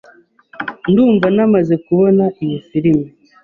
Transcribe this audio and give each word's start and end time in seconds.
Ndumva 0.91 1.27
namaze 1.35 1.75
kubona 1.85 2.25
iyi 2.43 2.57
firime. 2.67 3.07